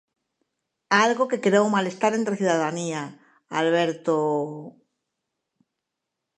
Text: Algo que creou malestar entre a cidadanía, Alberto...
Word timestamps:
Algo 1.05 1.23
que 1.31 1.43
creou 1.45 1.67
malestar 1.75 2.11
entre 2.15 2.33
a 2.35 2.39
cidadanía, 2.41 3.01
Alberto... 3.61 4.17